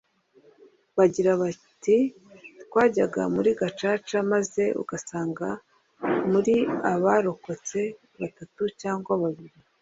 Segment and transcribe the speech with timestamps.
[0.97, 1.97] Bagira bati
[2.63, 5.47] “twajyaga muri gacaca maze ugasanga
[6.31, 6.55] muri
[6.91, 7.79] abarokotse
[8.19, 9.57] batatu cyangwa babiri